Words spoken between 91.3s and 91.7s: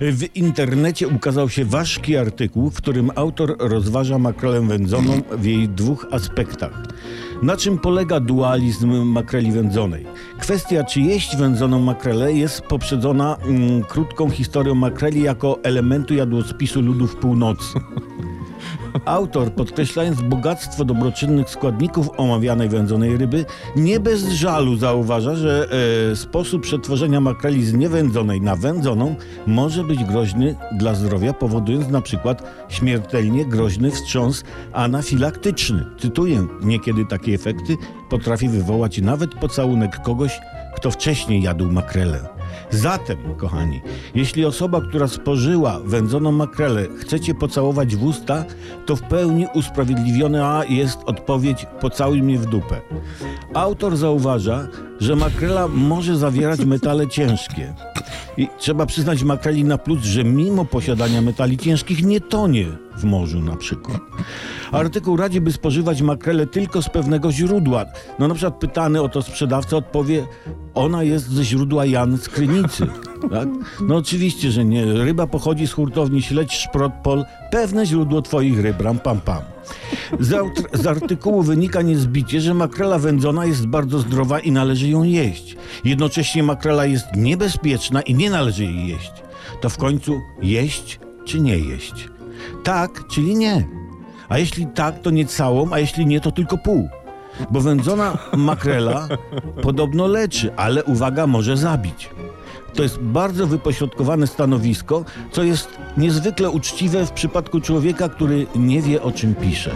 nie